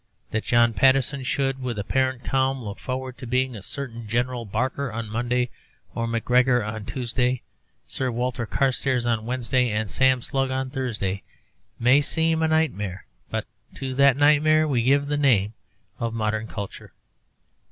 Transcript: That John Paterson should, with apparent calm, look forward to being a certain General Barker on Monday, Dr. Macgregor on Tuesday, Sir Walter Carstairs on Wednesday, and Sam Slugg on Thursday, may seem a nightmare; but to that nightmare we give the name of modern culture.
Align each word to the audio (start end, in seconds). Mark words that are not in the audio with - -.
That 0.31 0.43
John 0.43 0.73
Paterson 0.73 1.21
should, 1.21 1.61
with 1.61 1.77
apparent 1.77 2.23
calm, 2.23 2.59
look 2.59 2.79
forward 2.79 3.19
to 3.19 3.27
being 3.27 3.55
a 3.55 3.61
certain 3.61 4.07
General 4.07 4.45
Barker 4.45 4.91
on 4.91 5.07
Monday, 5.07 5.51
Dr. 5.93 6.07
Macgregor 6.07 6.63
on 6.63 6.85
Tuesday, 6.85 7.43
Sir 7.85 8.09
Walter 8.09 8.47
Carstairs 8.47 9.05
on 9.05 9.27
Wednesday, 9.27 9.69
and 9.69 9.91
Sam 9.91 10.23
Slugg 10.23 10.49
on 10.49 10.71
Thursday, 10.71 11.21
may 11.77 12.01
seem 12.01 12.41
a 12.41 12.47
nightmare; 12.47 13.05
but 13.29 13.45
to 13.75 13.93
that 13.93 14.17
nightmare 14.17 14.67
we 14.67 14.81
give 14.81 15.05
the 15.05 15.17
name 15.17 15.53
of 15.99 16.15
modern 16.15 16.47
culture. 16.47 16.93